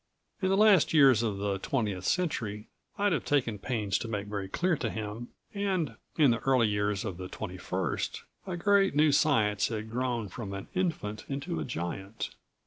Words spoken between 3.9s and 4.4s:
to make